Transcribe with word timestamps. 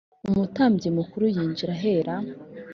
umutambyi 0.27 0.89
mukuru 0.97 1.25
yinjira 1.35 1.71
Ahera. 1.77 2.15